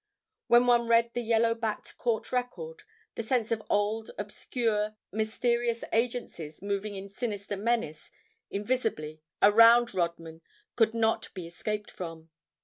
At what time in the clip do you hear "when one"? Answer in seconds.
0.47-0.87